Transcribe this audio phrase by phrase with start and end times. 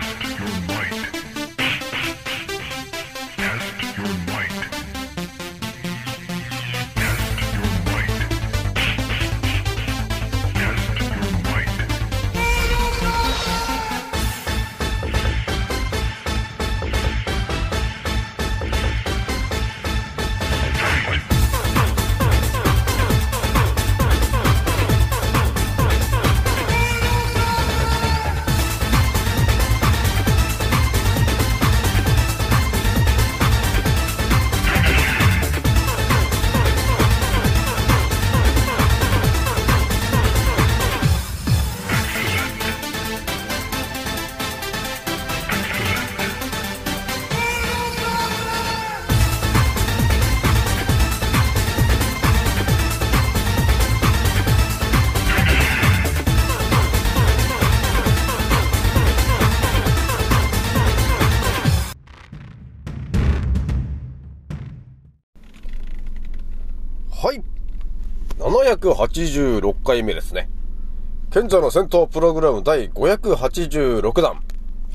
[0.00, 1.33] Test your might.
[68.92, 70.50] 786回目ですね。
[71.30, 74.42] 賢者の戦闘プログラム第586弾。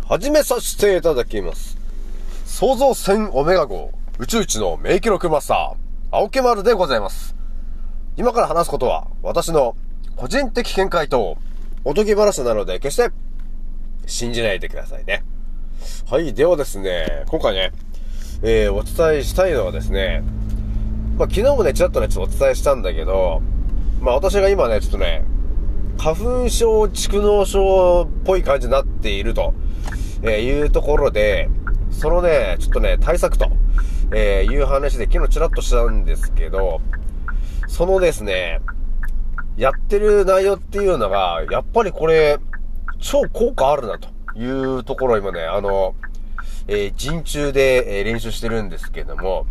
[0.05, 1.75] 始めさせていただきます。
[2.45, 7.35] 創造船オメガ号宇宙一の名記録マスター、青木丸でございます。
[8.15, 9.75] 今から話すことは、私の
[10.15, 11.37] 個人的見解と、
[11.83, 13.11] おとぎ話なので、決して、
[14.05, 15.23] 信じないでくださいね。
[16.11, 17.71] はい、ではですね、今回ね、
[18.43, 20.21] えー、お伝えしたいのはですね、
[21.17, 23.41] まあ、昨日もね、ちらっとね、ちょっとお伝えしたんだけど、
[24.01, 25.23] まあ、私が今ね、ちょっとね、
[25.97, 29.53] 花粉症、蓄膿症っぽい感じになっていると、
[30.23, 31.49] えいうところで、
[31.91, 33.51] そのね、ちょっとね、対策と、
[34.13, 36.79] えいう話で昨日ちらっとしたんですけど、
[37.67, 38.61] そのですね、
[39.57, 42.39] やってる内容っていうのが、やっぱりこれ、
[42.99, 44.45] 超効果あるなとい
[44.77, 45.95] うところを今ね、あの、
[46.67, 49.45] えー陣中で、え練習してるんですけども、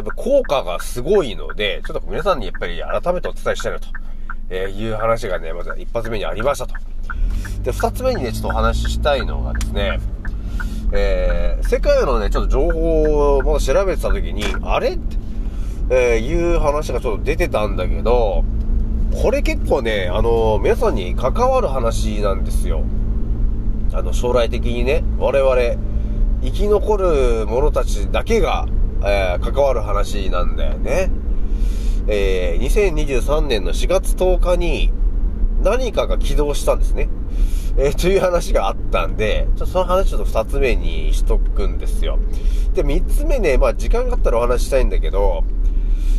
[0.00, 3.88] やっぱ効果がすごいので、ちょっと皆さんにやっぱり改めてお伝えしたいなと、
[4.48, 6.74] えいう話がね、まず一発目にありましたと。
[7.62, 10.00] で、二つ目にね、ちょっとお話ししたいのがですね、
[10.92, 14.92] えー、世界のね、ちょっと情報をまだ調べてた時に、あれ？
[14.92, 15.16] って、
[15.90, 18.42] えーいう話がちょっと出てたんだけど、
[19.22, 22.82] これ結構ね、あの皆さんに関わる話なんですよ。
[23.92, 25.56] あの、将来的にね、我々、
[26.42, 28.66] 生き残る者たちだけが、
[29.04, 31.10] えー関わる話なんだよね。
[32.06, 34.92] えー2023年の4月10日に
[35.62, 37.08] 何かが起動したんですね。
[37.76, 42.18] えーという話があったんで、ちょっとその話ちょっと2つ目にしとくんですよ。
[42.74, 45.44] で、3つ目ね、まあ時間があったらお話ししたいんだけど、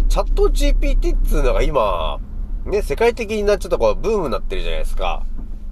[0.10, 2.20] チャット GPT っつうのが今、
[2.66, 5.24] ね、世界的になっちゃったこうブームになってるじゃないですか。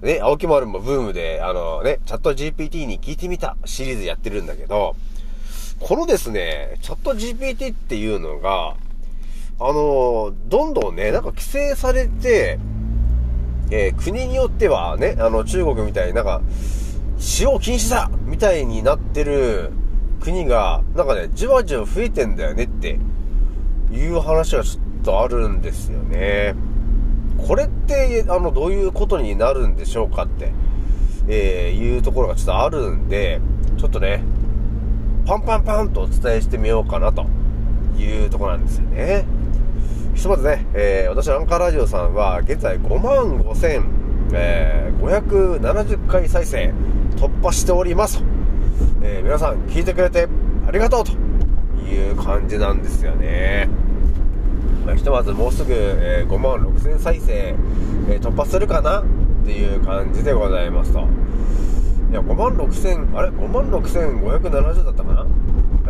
[0.02, 4.96] ね、青木丸もブームで、あのね、チャット GPT に聞いてみたシリーズやってるんだけど、
[5.80, 8.76] このですね、チャット GPT っていうのが、
[9.58, 12.58] あの、どんどんね、なんか規制されて、
[13.70, 16.42] えー国によってはね、あの、中国みたいになんか、
[17.18, 19.70] 使用禁止だみたいになってる
[20.20, 22.98] 国が、なんかね、じわじわ増えてんだよねって
[23.90, 26.54] いう話がちょっとあるんですよね。
[27.38, 30.52] これって、あの、どういうことになるんでしょうかって、
[31.28, 33.40] えーいうところがちょっとあるんで、
[33.78, 34.22] ちょっとね、
[35.30, 37.24] パンパンパンとお伝えしてみようかなと
[37.96, 39.24] いうところなんですよね。
[40.12, 43.84] ひとまずね、えー私アンカーラジオさんは現在5万5000、
[44.32, 46.74] えー570回再生
[47.14, 48.24] 突破しておりますと。
[49.02, 50.26] えー皆さん聞いてくれて
[50.66, 51.12] ありがとうと
[51.88, 53.68] いう感じなんですよね。
[54.84, 57.54] まあひとまずもうすぐ、えー5万6000再生、
[58.08, 59.04] えー突破するかなっ
[59.44, 61.06] ていう感じでございますと。
[62.10, 65.26] いや、5万6000、あれ ?5 万6570だったかな？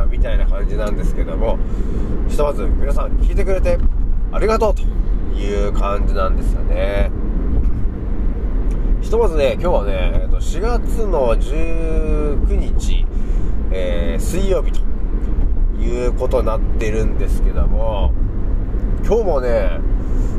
[0.07, 1.59] みたいな感じなんですけども、
[2.29, 3.79] ひとまず皆さん聞いてくれて
[4.33, 4.83] ありがとうと
[5.39, 7.11] いう感じなんですよね。
[9.01, 13.07] ひとまずね、今日はね、えっと4月の19日、
[13.71, 14.81] えー水曜日と
[15.81, 18.13] いうことになってるんですけども、
[19.07, 19.81] 今日もね、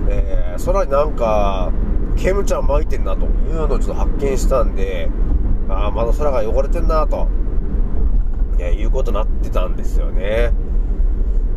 [0.09, 1.71] えー空になんか、
[2.17, 5.09] ケムちゃん巻いてんなというのをちょっと発見したんで、
[5.71, 7.27] ああ、まだ空が汚れてんなと、
[8.59, 10.51] えいうことになってたんですよね。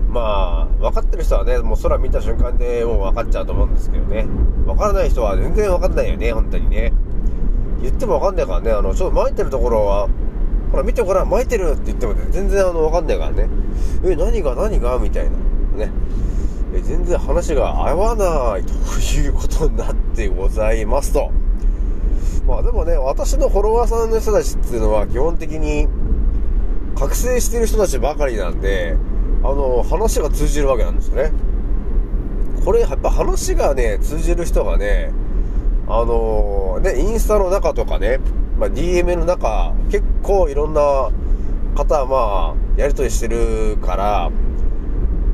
[0.08, 4.26] まあ、分かってる人はね、もう空見た瞬間でもう分かっちゃうと思うんですけどね。
[4.64, 6.93] 分からない人は全然分かんないよね、本当にね。
[7.82, 10.08] 言っても分かんないからね、あの、ちょっと巻いてるところは、
[10.70, 13.49] ほら見てごら、巻いてるって言ってもね全然あの、分かんないからね。
[14.05, 14.99] え、何が何が？
[14.99, 15.31] みたいな。
[15.84, 15.90] ね。
[16.75, 18.72] え全然話が合わないと
[19.19, 21.31] いうことになってございますと。
[22.46, 25.88] まあでもね、私のフォロワーさんの人たちっていうのは基本的に
[26.94, 28.96] 覚醒してる人たちばかりなんで、
[29.43, 31.32] あの、話が通じるわけなんですよね。
[32.64, 35.11] これ、やっぱ話がね、通じる人がね、
[35.87, 38.20] あのね、インスタの中とかね、
[38.58, 41.11] まあ、DM の中、結構いろんな
[41.75, 44.31] 方、まあ、やりとりしてるから、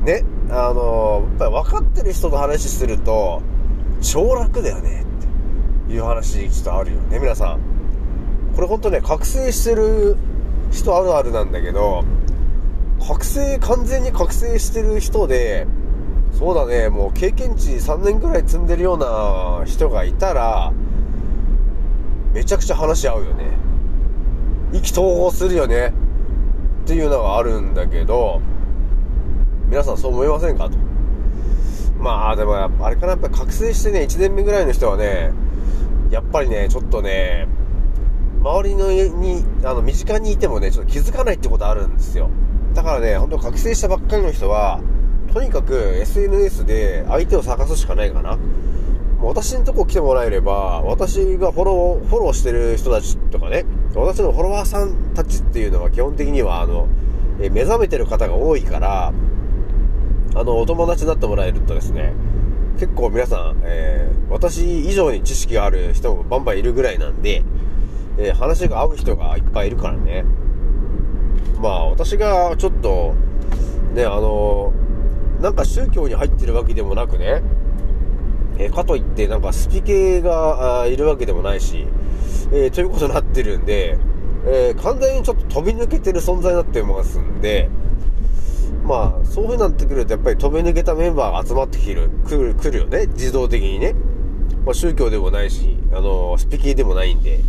[0.03, 3.41] ね、あのやっぱり分かってる人と話すると、
[4.01, 5.05] 超楽だよね、
[5.91, 7.59] いう話、ちょっとあるよね、皆さん。
[8.55, 10.17] これほんとね、覚醒してる
[10.71, 12.03] 人あるあるなんだけど、
[13.05, 15.67] 覚醒、完全に覚醒してる人で、
[16.37, 20.71] そうだね、もう経験値3年くらい積んでるような人がいたら、
[22.33, 23.45] めちゃくちゃ話し合うよね。
[24.73, 25.93] 意気投合するよね。
[26.85, 28.41] っていうのがあるんだけど、
[29.67, 30.77] 皆さんそう思いませんかと。
[31.99, 35.31] まあでもやっぱあれかな、やっぱ覚醒してね、1年目ぐらいの人はね、
[36.11, 37.47] やっぱりね、ちょっとね、
[38.41, 42.29] 周りのに、あの、身近にいてもね、ちょっと気づかないってことあるんですよ。
[42.73, 44.81] だからね、ほんと覚醒したばっかりの人は、
[45.33, 48.37] とにかく SNS で相手を探すしかないかな。
[49.19, 53.65] もう私のとこ来てもらえれば、私がフォロー、フォローしてる人たちとかね、
[53.95, 56.87] 私のフォロワーさんたちっていうのは基本的には、あの、
[57.39, 59.13] え目覚めてる方が多いから、
[60.35, 62.13] あの、お友達になってもらえるとですね、
[62.79, 67.43] 結構皆さん、えー私以上に知識がある人もバンバンいるぐらいなんで、
[68.17, 70.23] えー話が合う人がいっぱいいるからね。
[71.59, 73.13] まあ、私がちょっと、
[73.93, 74.73] ね、あの、
[75.41, 77.41] なんか宗教に入ってるわけでもなくね、
[78.57, 81.85] えーかといってなんかスピ系がいるわけでもないし、
[82.53, 83.97] えーということになってるんで、
[84.47, 87.69] えー完全にちょっと飛び抜けてる存在になってますんで、
[88.91, 93.93] まあ、そういう風になってくると、やっぱり飛び抜けたメンバーが集まってきる、来る、来るよね、自動的にね。
[94.65, 97.39] まあ、宗教でもないし、あの、スピ系でもないんで。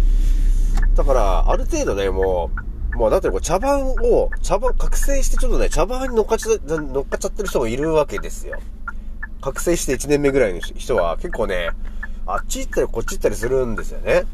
[0.94, 2.53] だから、ある程度ね、も
[2.94, 8.61] う、もう、なんて、こう茶番を、茶番、覚醒してちょっとね、茶番に乗っかっちゃ、乗っかっちゃってる人もいるわけですよ。
[9.41, 11.71] 覚醒して1年目ぐらいの人は結構ね、
[12.25, 14.27] あっち行ったりこっち行ったりするんですよね。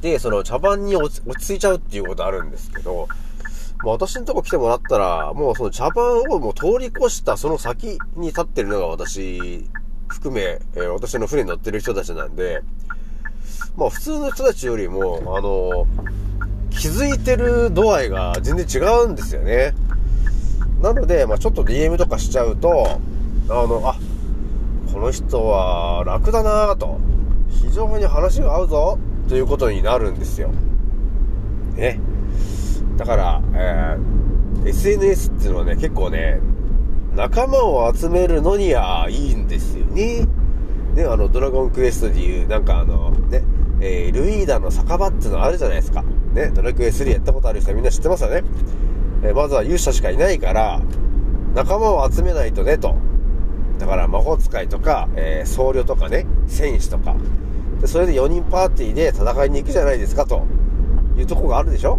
[0.00, 3.06] で、その茶番に落ち着いちゃうっていうことあるんですけど、
[3.84, 9.68] まあ私のとこ来てもらったら、もうその茶番をもう通り越したその先に立ってるのが私
[10.08, 12.62] 含め、えー私の船に乗ってる人たちなんで、
[13.76, 15.86] まあ普通の人たちよりも、あの
[16.70, 19.74] 気づいてる度合いが全然違うんですよね。
[20.80, 22.98] なので、まあちょっと DM とかしちゃうと、
[23.50, 23.96] あの、あ、
[24.92, 26.98] この人は楽だなぁと、
[27.50, 28.98] 非常に話が合うぞ、
[29.28, 30.50] ということになるんですよ。
[31.76, 32.00] ね。
[32.96, 34.14] だから、えー
[34.66, 36.40] SNS っていうのはね、結構ね、
[37.14, 40.26] 仲間を集めるのにはいいんですよね。
[40.94, 43.42] ね、あの、ドラゴンクエストでいう、なんかあの、ね、
[43.80, 46.02] えールイーダの酒場っていうのあるじゃないですか。
[46.32, 48.42] ね、ドラクエ3やったことある人はみんな知ってますよね。
[49.22, 50.80] えーまずは勇者しかいないから、
[51.54, 52.94] 仲間を集めないとね、と。
[53.78, 57.14] だから魔法使いとか、えー僧侶とかね、戦士とか。
[57.82, 60.42] で、それで4人パーティーで戦いに行くじゃないですか、と
[61.18, 61.98] いうとこがあるでしょ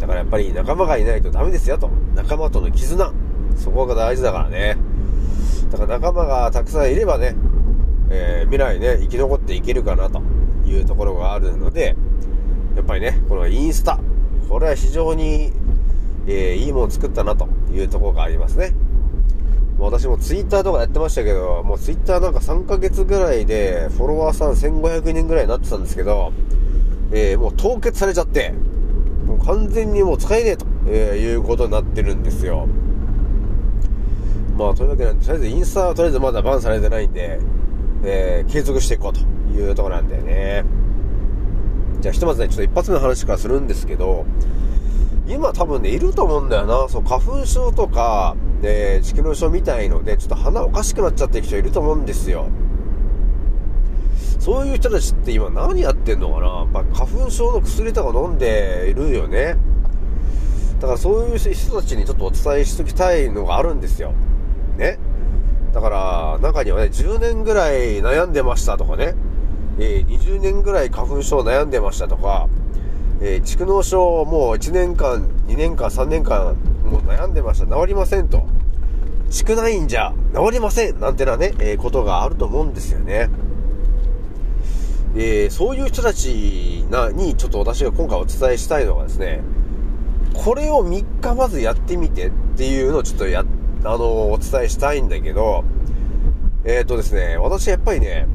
[0.00, 1.90] だからやっぱり仲間がいないとダメですよと。
[2.14, 3.12] 仲間との絆。
[3.56, 4.76] そこが大事だからね。
[5.70, 7.34] だから仲間がたくさんいればね、
[8.10, 10.22] えー未来ね、生き残っていけるかなと
[10.66, 11.96] いうところがあるので、
[12.76, 13.98] やっぱりね、このインスタ。
[14.48, 15.52] これは非常に、
[16.26, 18.72] えーいいもの作ったなというところがありますね。
[19.78, 26.32] も私もツイッターとかやってましたけど、もうツイッターなんか3ヶ月ぐらいでフォロワーさん1500人ぐらいになってたんですけど、
[27.12, 28.54] えーもう凍結されちゃって、
[29.44, 32.68] 完全にもう使えねえと、えいうことになってるんですよ。
[34.56, 37.38] まあ、というわけなんで、とりあえずインスタはとりあえずまだバンされてないんで、
[38.04, 39.20] えー継続していこうと
[39.52, 40.64] いうところなんだよね。
[42.00, 44.24] じゃあ、ひとまずね、ちょっと一発目の話からするんですけど、
[45.28, 46.88] 今多分ね、いると思うんだよな。
[46.88, 52.46] そう、花粉症とか、えー、蓄膿症みたいので、ちょっと鼻おかしくなっちゃってる人いると思うんですよ。
[54.38, 56.80] そういう人たちって今何やってんのかな？
[56.80, 59.56] やっぱ花粉症の薬とか飲んでいるよね。
[60.80, 64.12] だからそういう人たちにちょっとお伝えしときたいのがあるんですよ。
[64.76, 64.98] ね。
[65.72, 69.14] だから、中にはね、10年ぐらい悩んでましたとかね、
[69.78, 72.48] えー20年ぐらい花粉症悩んでましたとか、
[73.20, 77.66] えー蓄膿症もう1年間、2年間、3年間、もう悩んでました。
[77.66, 78.46] 治りませんと。
[79.30, 83.28] 蓄ないんじゃ、治りませんなんてなね、えーことがあると思うんですよね。
[85.14, 89.40] えーそういう人たちなに、ちょっと私が今回お伝えしたいのがですね、
[90.34, 93.44] これを3日まずやってみてっていうのをちょっとや、
[93.84, 95.64] あのお伝えしたいんだけど、
[96.64, 98.26] えっ、とですね、私やっぱりね、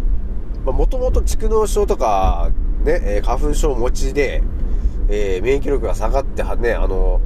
[0.65, 2.51] もともと蓄膿症とか、
[2.83, 4.43] ね、え花粉症持ちで、
[5.09, 7.21] えー免疫力が下がってはね、あの、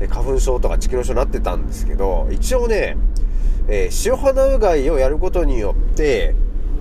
[0.00, 2.96] ー花粉症とか蓄膿症になってたんですけど、一応ね、
[3.68, 6.34] えー塩鼻うがいをやることによって、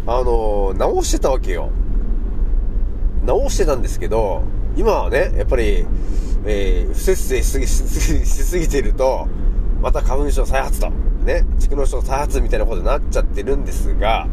[0.07, 1.72] あの治してたわけよ。
[3.25, 4.44] 治してたんですけど、
[4.77, 5.86] 今はね、やっぱり、
[6.46, 9.27] えー不節制しすぎ、しすぎしすぎてると、
[9.82, 10.89] また花粉症再発と、
[11.25, 14.27] ね、蓄膿症再発みたいなことになっちゃってるんですが、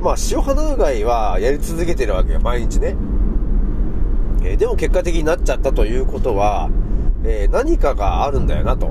[0.00, 2.96] まあ、塩鼻うがいはやり続けてるわけよ、毎日ね。
[4.42, 6.70] えーでも結果的になっちゃったということは、
[7.24, 8.90] えー何かがあるんだよな、と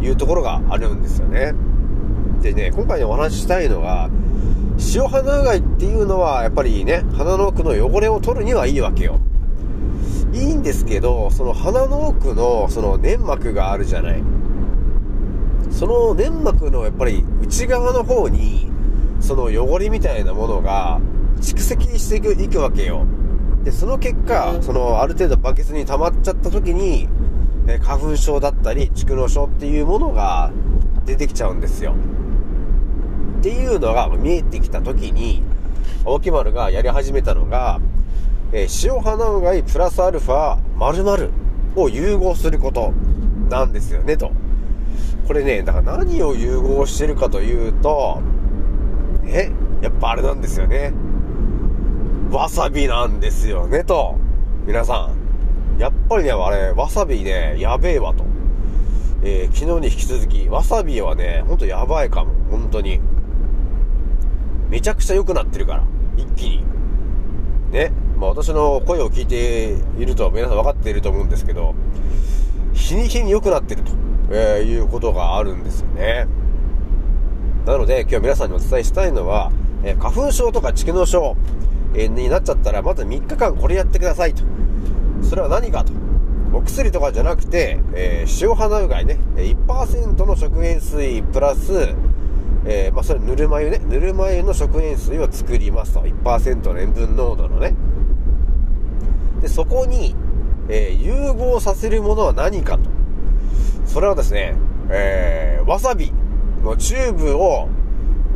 [0.00, 1.54] いうところがあるんですよね。
[2.40, 4.10] でね、今回ね、お話ししたいのが、
[4.94, 9.18] 塩鼻うがいっていうのは、やっぱりね、鼻の奥の汚れを取るにはいいわけよ。
[10.32, 14.22] いいんですけど、その鼻の奥の、その粘膜があるじゃない。
[15.70, 18.70] その粘膜のやっぱり内側の方に、
[19.20, 21.00] その汚れみたいなものが
[21.40, 23.06] 蓄積していくわけよ。
[23.64, 27.08] で、その結果、そのある程度バケツに溜まっちゃった時に、
[27.82, 30.50] 花粉症だったり、蓄膿症っていうものが
[31.06, 31.94] 出てきちゃうんですよ。
[33.42, 35.42] っていうのが見えてきた時に、
[36.06, 37.80] 青木丸がやり始めたのが、
[38.52, 41.30] えー塩鼻うがいプラスアルファ〇〇
[41.74, 42.92] を融合すること
[43.50, 44.30] なんですよね、と。
[45.26, 48.22] これね、だから何を融合してるかというと、
[49.26, 50.92] え、やっぱあれなんですよね。
[52.30, 54.14] わさびなんですよね、と。
[54.68, 55.10] 皆さ
[55.76, 55.80] ん。
[55.80, 58.24] やっぱりね、あれ、わさびね、やべえわと。
[59.24, 62.34] えー昨日に引き続き、わさびはね、ほんとやばいかも。
[62.48, 63.00] 本当に。
[64.72, 65.84] めちゃくちゃ良くなってるから。
[66.16, 66.64] 一気に。
[67.70, 67.92] ね。
[68.16, 71.74] まあ私の声を聞いていると皆さん分かっていると思うんですけど、
[72.72, 73.92] 日に日に良くなってると、
[74.30, 76.26] えーいうことがあるんですよね。
[77.66, 79.52] なので今日皆さんにお伝えしたいのは、
[79.84, 81.36] えー花粉症とか蓄膿症、
[81.94, 84.42] えーになっちゃったらまず3日間これやってくださいと。
[85.22, 85.92] それは何かと。
[86.54, 91.94] お薬とかじゃなくて、えー塩鼻うがいね、1%の食塩水プラス、
[92.64, 96.00] えーまあ、それぬるま湯ね、ぬるま湯の食塩水を作りますと。
[96.02, 97.74] 1%の塩分濃度のね。
[99.40, 100.14] で、そこに、
[100.68, 102.88] えー融合させるものは何かと。
[103.84, 104.54] それはですね、
[104.90, 106.12] えーわさび
[106.62, 107.68] のチューブを、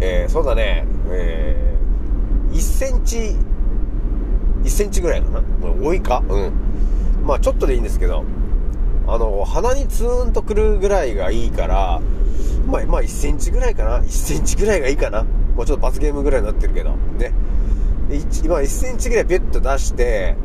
[0.00, 3.37] えーそうだね、えー1センチ、
[4.64, 6.23] 1センチぐらいかなもう多いか？
[6.28, 6.52] うん。
[7.25, 8.25] まあちょっとでいいんですけど、
[9.09, 12.01] あの、鼻にツーンとくるぐらいがいいから、
[12.67, 15.25] まあ、まあ1センチぐらいかな ?1 センチぐらいがいいかな
[15.57, 16.91] もうちょっと罰ゲームぐらいになってるけど。
[17.19, 17.33] ね。
[18.09, 20.37] で一今1センチぐらいピュッと出して、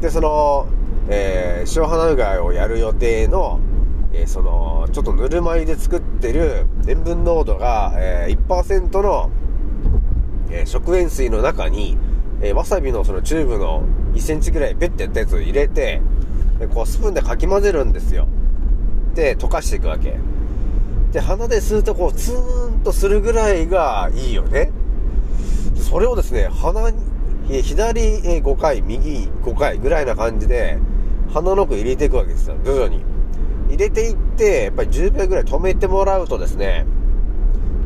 [0.00, 0.66] で、その、
[1.08, 3.60] えー塩鼻うがいをやる予定の、
[4.12, 9.30] えーその、ちょっとぬるま湯で作ってる塩分濃度が、えー1%の、
[10.50, 11.96] えー食塩水の中に、
[12.42, 13.82] えーわさびのそのチューブの
[14.14, 16.02] 1センチぐらいペッてやったやつを入れて、
[16.58, 18.26] でこうスプーンでかき混ぜるんですよ。
[19.14, 20.16] で、溶かしていくわけ。
[21.12, 24.72] で、鼻で吸うとこう、ツーンとするぐらいがいいよね。
[25.76, 30.78] それをですね、鼻に、左5回、右5回ぐらいな感じで、
[31.32, 33.04] 鼻の奥入れていくわけですよ、徐々に。
[33.68, 36.86] 入れていって、やっぱり10秒ぐらい止めてもらうとですね、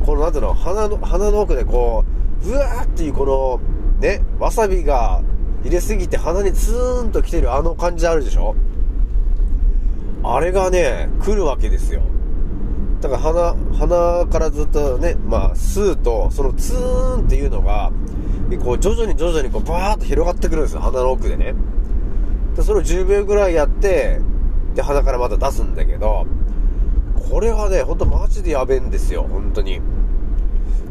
[0.06, 2.04] この、なんていうの、鼻の、鼻の奥でこ
[2.44, 3.60] う、うわーっていうこの、
[4.00, 5.20] ね、わさびが
[5.64, 8.54] 入れすぎて鼻にツーンと来てるあの感じあるでしょ？
[10.22, 12.02] あれがね、来るわけですよ。
[13.00, 17.92] だから鼻、鼻からずっとね、まあ、吸うと、そのツーンっていうのが、
[18.64, 21.54] こう、徐々に徐々にこう、バーッと広がってくるんですよ、鼻の奥でね。
[22.56, 24.20] で、それを10秒ぐらいやって、
[24.74, 26.26] で、鼻からまた出すんだけど、
[27.30, 29.80] これはね、ほんとマジでやべえんですよ、本当に。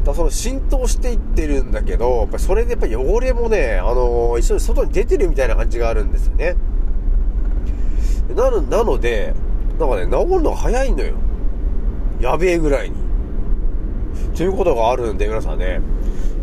[0.04, 6.56] だその浸透していってるんだけど、やっぱそれでやっぱ汚れもね、あのー一緒に外に出てるみたいな感じがあるんですよね。
[8.34, 9.34] なの、なので、
[9.78, 11.14] なんかね、治るのが早いのよ。
[12.20, 12.96] やべえぐらいに。
[14.34, 15.80] ということがあるんで、皆さんね、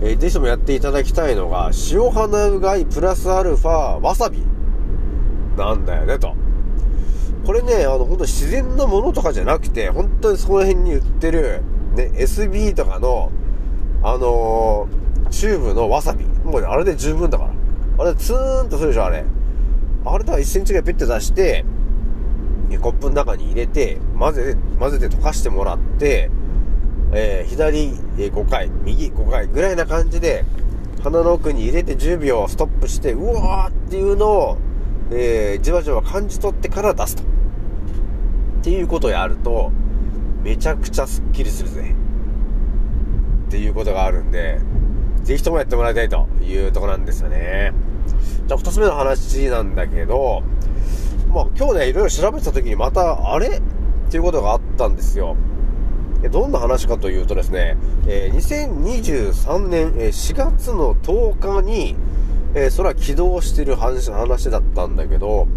[0.02, 4.44] えーぜひともやっていただきたいのが、塩鼻うがいプラスアルファわさび
[5.58, 6.36] なんだよね、と。
[7.46, 11.62] これね、あの、本当自然なものとかじゃなくて、本当にその辺に売ってる、
[11.96, 13.32] ね、SB とかの、
[14.04, 16.26] あのーチューブのわさび。
[16.26, 17.46] もうね、あれで十分だか
[17.98, 18.06] ら。
[18.06, 19.26] あれツーンとするでしょ、あれ。
[20.06, 21.66] あれだから1センチぐらいペッて出して、
[22.82, 26.30] コップの中に入れて、混ぜて、混ぜて溶かしてもらって、
[27.14, 30.46] えー左5回、右5回ぐらいな感じで、
[31.04, 34.58] 鼻の奥に入れて10秒ストップして、うわーっていうのを、
[35.12, 37.24] えーじわじわ感じ取ってから出すと。
[37.24, 37.26] っ
[38.64, 39.72] ていうことをやると、
[40.46, 41.96] めちゃくちゃスッキリするぜ。
[43.48, 44.60] っていうことがあるんで、
[45.24, 47.74] ぜひともやってもらいたいというとこなんですよね。
[48.46, 50.44] じゃあ、二つ目の話なんだけど、
[51.34, 53.58] まあ、今日ね、いろいろ調べた時にまた、あれ？
[53.58, 53.62] っ
[54.12, 55.36] ていうことがあったんですよ。
[56.32, 57.76] どんな話かというとですね、
[58.06, 61.96] え、2023年、4月の10日に、
[62.54, 64.12] え、それは起動してる話
[64.52, 65.48] だったんだけど、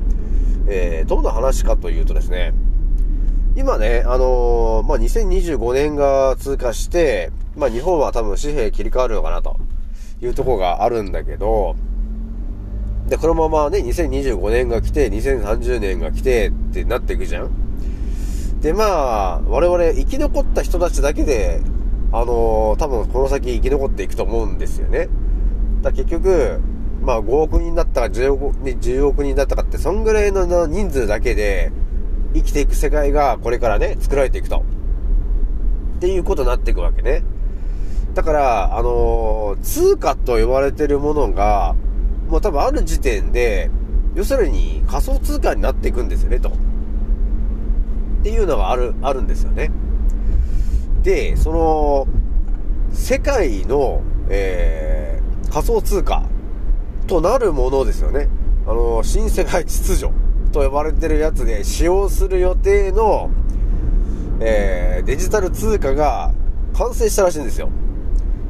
[0.67, 2.55] え、どんな話かというとですね、
[3.59, 9.59] 今ね、あのー、まあ、2025年が通過して、まあ、日本は多分紙幣切り替わるのかなと
[10.23, 11.75] いうとこがあるんだけど、
[13.09, 21.61] で、このままね、2025年が来て、2030年が来てってなっていくじゃんで、まあ、我々生き残った人たちだけで、
[22.13, 25.09] あのー、多分この先生き残っていくと思うんですよね。
[25.83, 26.61] だ結局、
[27.03, 31.73] まあ5億人だったか10億 ,10 億人だったかって、そんぐらいの人数だけで
[32.35, 34.65] 生きていく世界がこれからね、作られていくと。
[35.97, 37.23] っていうことになっていくわけね。
[38.15, 41.75] だから、あのー、通貨と呼ばれてるものが、
[42.29, 43.71] もう多分ある時点で、
[44.15, 46.51] 要するに仮想通貨になっていくんですよね、と。
[46.51, 46.53] っ
[48.23, 49.71] ていうのがある、あるんですよね。
[51.03, 52.07] で、その、
[52.93, 56.25] 世界の、えー、仮想通貨
[57.07, 58.29] となるものですよね。
[58.67, 60.13] あの、新世界秩序
[60.53, 63.31] と呼ばれてるやつで使用する予定の、
[64.41, 66.33] えー、デジタル通貨が
[66.75, 67.71] 完成したらしいんですよ。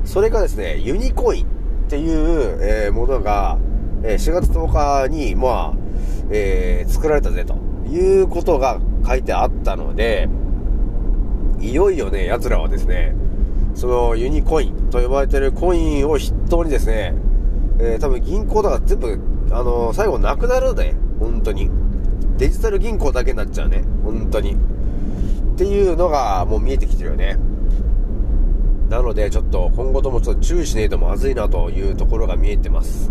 [0.05, 1.49] それがですね、ユニコインっ
[1.89, 3.59] ていう、えー、ものが、
[4.03, 5.79] えー、4月10日に、まあ、
[6.31, 7.55] えー、作られたぜと
[7.89, 10.29] いうことが書いてあったので、
[11.61, 13.15] いよいよね、奴らはですね、
[13.75, 17.15] そのユニコインと呼ばれてるコインを筆頭にですね、
[17.81, 20.95] えー、多分銀行だから全部、あのー、最後なくなるのね。
[21.21, 21.71] 本当に。
[22.39, 23.83] デジタル銀行だけになっちゃうね。
[24.05, 24.55] 本当に。
[24.55, 24.57] っ
[25.57, 27.37] ていうのがもう見えてきてるよね。
[28.89, 33.11] なので、ちょっと今後ともちょっと注意しねえとまずいなというところが見えてます。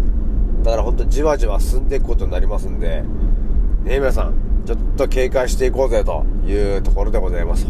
[0.64, 3.04] だから本当じわじわ進んでいくことになりますんで、
[3.84, 4.34] ね皆さん、
[4.66, 7.68] ちょっと警戒していこうぜというところでございます。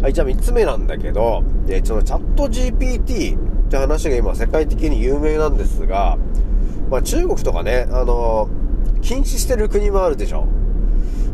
[0.00, 6.16] はい、じゃあ3つ目なんだけど、えちょっとチャット GPT って話が今世界的に有名なんですが、
[6.88, 8.48] まあ中国とかね、あの、
[9.02, 10.46] 禁止してる国もあるでしょ。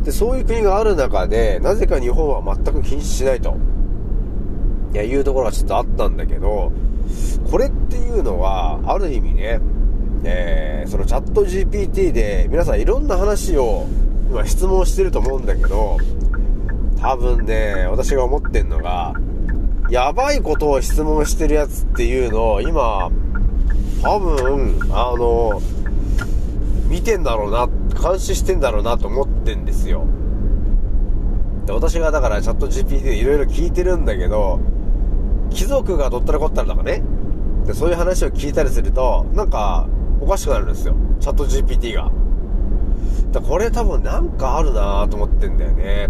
[0.04, 3.56] で、そういう国がある中で、なぜか日本は全く禁止しないと。
[4.92, 6.70] いや、いうところがちょっとあったんだけど、
[7.50, 9.60] これっていうのは、ある意味ね、
[10.24, 13.86] えー、そのチャット GPT で皆さんいろんな話を
[14.30, 15.98] 今質問してると思うんだけど、
[17.00, 19.14] 多分ね、私が思ってんのが、
[19.90, 23.10] やばいことを質問してるやつっていうのを今、
[24.02, 25.60] 多分、あの、
[26.88, 30.04] 見てんだろうなって、監視してんだろうなと思ってんですよ。
[31.66, 34.60] で私がだからチャット GPT でいろいろ聞いてるんだけど、
[35.50, 37.02] 貴族がどったらこったらとかね、
[37.64, 39.86] でそういう話を聞いたりすると、なんか、
[40.20, 40.94] おかしくなるんですよ。
[41.20, 42.10] チャット GPT が。
[43.32, 46.08] だこれ多分なんかあるなと思ってんだよね。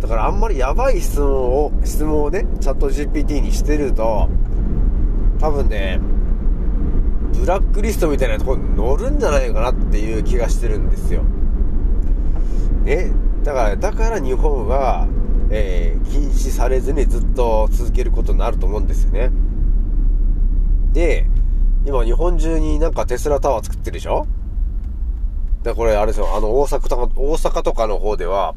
[0.00, 4.28] だからあんまりやばい質問を、質問をね、チャット GPT にしてると、
[5.38, 6.00] 多分ね、
[7.40, 11.22] ブラックリストみたいなところに乗るんじゃないかなっていう気がしてるんですよ。
[12.84, 13.12] ね？
[13.42, 15.06] だから、だから日本は、
[15.50, 19.30] えー、禁止されずにずっと続けることになると思うんですよね。
[20.92, 21.26] で、
[21.84, 24.26] 今日本中になんかテスラタワー作ってるでしょ？
[25.62, 28.54] で、これあれですよ、あの大阪とか、大阪とかの方では、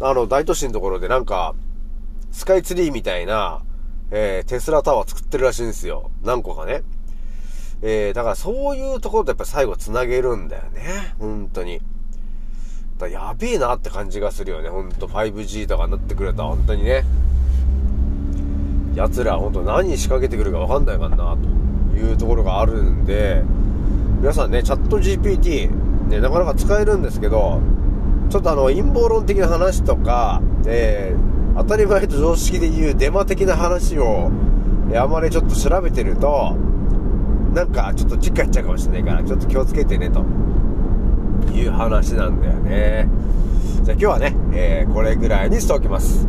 [0.00, 1.54] あの大都市のところでなんか、
[2.30, 3.62] スカイツリーみたいな、
[4.10, 6.10] えー、テスラタワー作ってるらしいんですよ。
[6.22, 6.82] 何個かね。
[7.82, 11.14] えー、だからそういうところとやっぱ最後繋げるんだよね。
[11.18, 11.80] 本当に。
[12.98, 14.68] だやべえなって感じがするよね。
[14.68, 17.04] ほんと 5G とかになってくると本当にね。
[18.94, 23.42] 奴ら本当何仕掛けてくるかわかんないかなというところがあるんで、
[24.20, 25.70] 皆さんね、チャット GPT、
[26.08, 27.60] ね、なかなか使えるんですけど、
[28.30, 34.30] ちょっとあの、陰謀論的な話とか、えー、当たり前と常識で言うデマ的な話を、
[34.92, 36.54] え、あまりちょっと調べてると、
[37.54, 40.24] なんかちょっと実家っちゃうかもしれないから、ちょっと気をつけてね、と
[41.52, 43.08] いう話なんだよね。
[43.82, 46.26] じゃあ今日はね、えー、これぐらいにしておきます。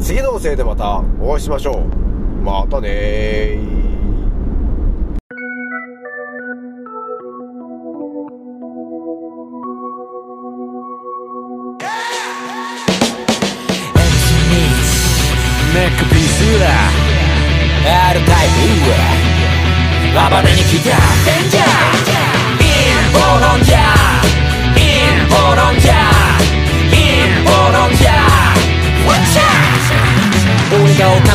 [0.00, 2.44] 次の音声でまたお会いしましょう。
[2.44, 3.79] またね
[20.28, 21.59] 暴れに来た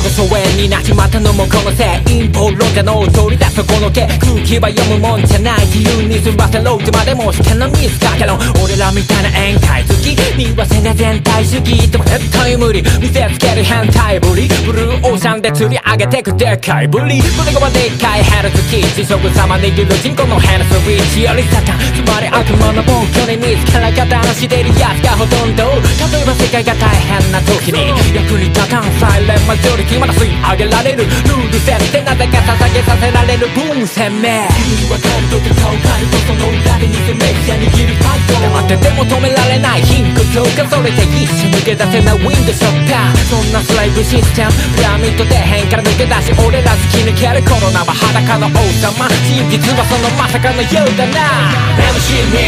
[0.06, 31.04] ジャーインボロンジャー Watch out 俺が疎遠になっちまったのもこのせい陰謀論者の取り出すこの毛空気は読むもんじゃない自由に済ませろってまでも試験のミスかけろ俺らみたいな宴会好き見忘れ全体主義でも絶対無理見せつける変態ぶりブルーオーシャンで釣り上げてくでかいぶり胸がまでっかいヘルツキー地食様握る人口のヘルスリーチよりサタンつまり悪魔の暴挙に見つから方のしてるやつがほとんど例えば世界が大変な時に役に立たんサイレンマジョリティまだ吸い上げられる。
[31.04, 33.48] ルール設定なぜか捧げさせられる。
[33.56, 34.30] 分鮮明。
[34.56, 43.18] 君にわかるとか顔変えるとその裏で偽メディア握る態度黙ってても止められない貧困強化それで一緒抜け出せないウィンドショッター。
[43.30, 44.52] そんなスライブシステム。
[44.76, 49.08] ピラミッド底辺から抜け出し俺ら突き抜けるコロナは裸の王様。
[49.26, 51.52] 真実はそのまさかのようだな。
[51.80, 52.44] MC ミ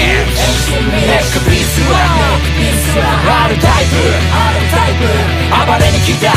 [1.08, 1.98] ネックピースは
[3.46, 3.98] あるタイプ
[5.50, 6.37] 暴れに来た。